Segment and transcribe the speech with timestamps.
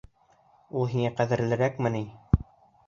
[0.79, 2.05] Ул һиңә ҡәҙерлерәкме ни?